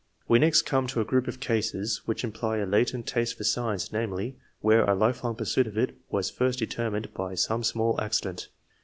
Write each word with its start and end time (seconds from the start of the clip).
We 0.27 0.39
next 0.39 0.63
come 0.63 0.87
to 0.87 0.99
a 0.99 1.05
group 1.05 1.27
of 1.27 1.39
cases 1.39 2.01
which 2.05 2.23
imply 2.23 2.57
a 2.57 2.65
latent 2.65 3.05
taste 3.05 3.37
for 3.37 3.43
science, 3.43 3.91
namely, 3.93 4.35
where 4.59 4.83
a 4.83 4.95
lifelong 4.95 5.35
pursuit 5.35 5.67
of 5.67 5.77
it 5.77 5.95
was 6.09 6.31
first 6.31 6.57
determined 6.57 7.13
by 7.13 7.35
some 7.35 7.63
small 7.63 8.01
accident. 8.01 8.47